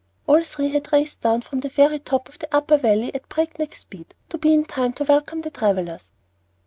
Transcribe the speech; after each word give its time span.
All 0.25 0.41
three 0.43 0.69
had 0.69 0.91
raced 0.91 1.21
down 1.21 1.43
from 1.43 1.59
the 1.59 1.69
very 1.69 1.99
top 1.99 2.27
of 2.27 2.39
the 2.39 2.47
Upper 2.51 2.77
Valley 2.77 3.13
at 3.13 3.29
breakneck 3.29 3.75
speed, 3.75 4.15
to 4.29 4.39
be 4.39 4.51
in 4.51 4.65
time 4.65 4.93
to 4.93 5.03
welcome 5.03 5.41
the 5.41 5.51
travellers. 5.51 6.09